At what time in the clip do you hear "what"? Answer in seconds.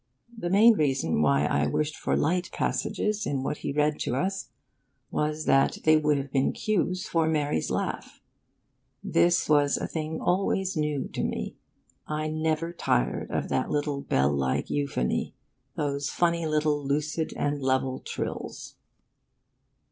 3.43-3.57